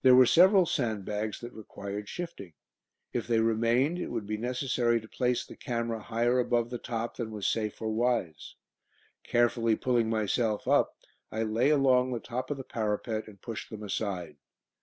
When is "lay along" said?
11.42-12.12